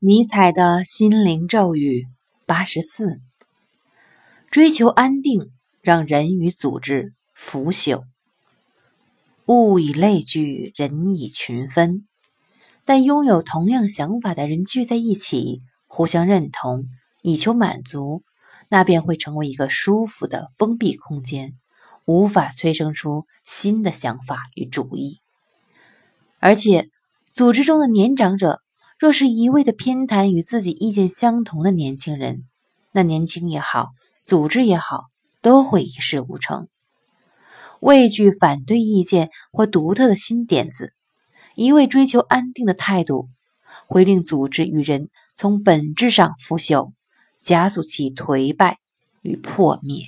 [0.00, 2.06] 尼采的心灵咒语
[2.46, 3.18] 八十四：
[4.48, 5.50] 追求安定，
[5.82, 8.04] 让人与组织腐朽。
[9.46, 12.06] 物以类聚，人以群分。
[12.84, 16.84] 但拥有同样想法的人聚在一起，互相认同，
[17.22, 18.22] 以求满足，
[18.68, 21.54] 那便会成为一个舒服的封闭空间，
[22.04, 25.18] 无法催生出新的想法与主意。
[26.38, 26.88] 而且，
[27.32, 28.62] 组织中的年长者。
[28.98, 32.42] 若是一味的偏袒与自己意见相同的年轻人，
[32.90, 33.90] 那年轻也好，
[34.24, 35.04] 组织也好，
[35.40, 36.66] 都会一事无成。
[37.78, 40.94] 畏惧反对意见或独特的新点子，
[41.54, 43.28] 一味追求安定的态度，
[43.86, 46.90] 会令组织与人从本质上腐朽，
[47.40, 48.78] 加速其颓败
[49.22, 50.06] 与破灭。